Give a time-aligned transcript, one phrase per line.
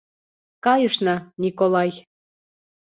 [0.65, 1.91] Кайышна, Николай!